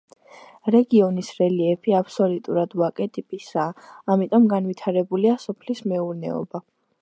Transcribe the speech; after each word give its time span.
რეგიონის 0.75 1.27
რელიეფი 1.41 1.93
აბსოლუტურად 1.99 2.73
ვაკე 2.83 3.07
ტიპისაა, 3.19 3.85
ამიტომ 4.15 4.49
განვითარებულია 4.55 5.37
სოფლის 5.45 5.85
მეურნეობა. 5.93 6.65